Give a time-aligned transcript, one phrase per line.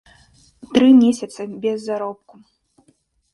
[0.77, 2.35] Тры месяцы без заробку.